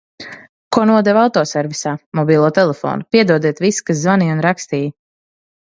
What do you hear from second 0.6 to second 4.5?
Ko nodevu autoservisā, mobilo telefonu. Piedodiet visi, kas zvanīja un